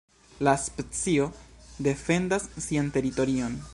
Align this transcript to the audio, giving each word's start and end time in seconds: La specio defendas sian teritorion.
La 0.45 0.53
specio 0.61 1.27
defendas 1.89 2.49
sian 2.69 2.91
teritorion. 2.97 3.61